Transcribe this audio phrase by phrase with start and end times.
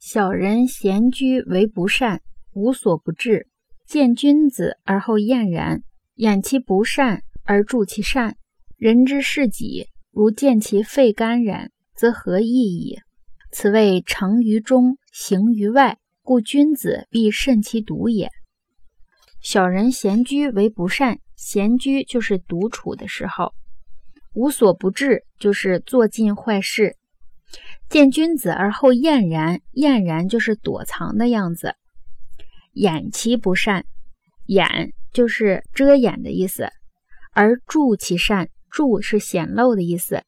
[0.00, 2.22] 小人闲居为不善，
[2.54, 3.48] 无所不至。
[3.86, 5.82] 见君子而后厌然，
[6.14, 8.38] 掩其不善而助其善。
[8.78, 12.98] 人之视己，如见其肺肝然，则何益矣？
[13.52, 15.98] 此谓成于中，行于外。
[16.22, 18.30] 故君子必慎其独也。
[19.42, 23.52] 小人闲居为不善，闲居就是独处的时候，
[24.32, 26.96] 无所不至就是做尽坏事。
[27.90, 31.74] 见君子而后厌然，厌然就是躲藏的样子。
[32.72, 33.84] 掩其不善，
[34.46, 36.68] 掩就是遮掩的意思，
[37.32, 40.22] 而助其善，助是显露的意思。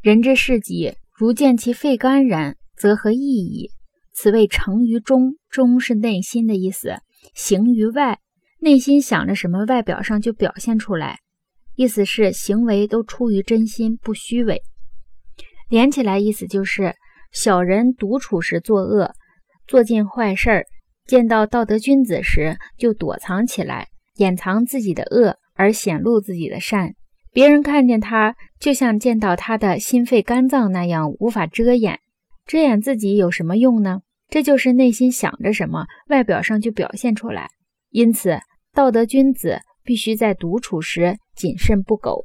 [0.00, 3.70] 人之视己，如见其肺肝然，则何益矣？
[4.12, 6.98] 此谓成于中，中是内心的意思；
[7.34, 8.20] 行于外，
[8.60, 11.18] 内心想着什么，外表上就表现出来，
[11.74, 14.62] 意思是行为都出于真心，不虚伪。
[15.70, 16.96] 连起来，意思就是
[17.30, 19.14] 小人独处时作恶，
[19.68, 20.62] 做尽坏事儿；
[21.06, 26.94] 见到道德君子时，就躲藏起来，掩藏自己的恶，而显露自己的善。
[27.32, 32.00] 别人看见他，就像见到他的心肺肝脏那样，无法遮掩。
[32.46, 34.00] 遮掩自己有什么用呢？
[34.28, 37.48] 这就是内心想着什么，外表上就表现出来。
[37.90, 38.40] 因此，
[38.74, 42.24] 道德君子必须在独处时谨慎不苟。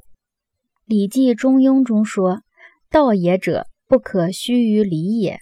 [0.86, 2.42] 礼记·中庸》中说。
[2.90, 5.40] 道也者，不可虚于离也。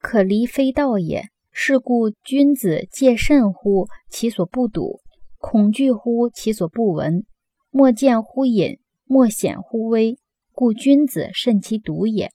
[0.00, 1.26] 可离非道也。
[1.54, 5.00] 是故君子戒慎乎其所不睹，
[5.36, 7.26] 恐惧乎其所不闻。
[7.70, 10.16] 莫见乎隐，莫显乎微。
[10.52, 12.30] 故君子慎其独也。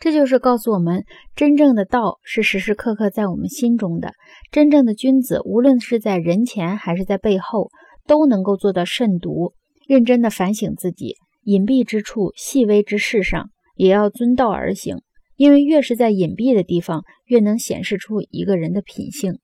[0.00, 1.04] 这就是告诉我们，
[1.36, 4.12] 真正的道是时时刻刻在我们心中的。
[4.50, 7.70] 真正的君子，无论是在人前还是在背后，
[8.08, 9.54] 都能够做到慎独，
[9.86, 13.50] 认真的反省自己，隐蔽之处、细微之事上。
[13.76, 15.02] 也要遵道而行，
[15.36, 19.38] 因为越是在隐蔽的地方，越能显示出一个人的品性。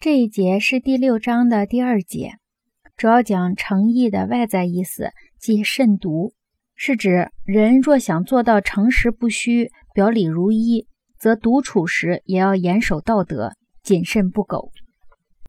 [0.00, 2.32] 这一节是第六章的第二节，
[2.96, 6.32] 主要讲诚意的外在意思，即慎独，
[6.74, 10.88] 是指人若想做到诚实不虚、表里如一，
[11.20, 13.52] 则独处时也要严守道德，
[13.82, 14.72] 谨慎不苟。